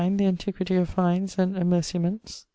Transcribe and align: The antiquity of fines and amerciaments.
The 0.03 0.25
antiquity 0.25 0.77
of 0.77 0.89
fines 0.89 1.37
and 1.37 1.55
amerciaments. 1.55 2.47